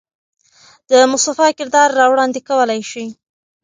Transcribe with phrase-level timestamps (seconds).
[0.89, 3.05] د مصطفى کردار را وړاندې کولے شي.